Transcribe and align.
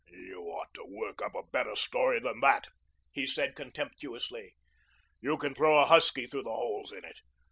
"You 0.09 0.45
ought 0.47 0.73
to 0.73 0.83
work 0.83 1.21
up 1.21 1.35
a 1.35 1.43
better 1.43 1.75
story 1.75 2.19
than 2.19 2.39
that," 2.39 2.69
he 3.11 3.27
said 3.27 3.55
contemptuously. 3.55 4.55
"You 5.19 5.37
can 5.37 5.53
throw 5.53 5.79
a 5.79 5.85
husky 5.85 6.25
through 6.25 6.45
the 6.45 6.49
holes 6.55 6.91
in 6.91 7.05
it. 7.05 7.19